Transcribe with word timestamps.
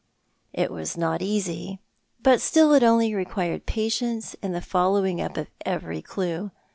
"It 0.53 0.71
was 0.71 0.97
not 0.97 1.21
easy— 1.21 1.79
but 2.23 2.41
still 2.41 2.73
it 2.73 2.81
only 2.81 3.13
required 3.13 3.67
patience 3.67 4.35
and 4.41 4.51
the 4.55 4.59
following 4.59 5.21
up 5.21 5.37
of 5.37 5.51
every 5.63 6.01
clue. 6.01 6.49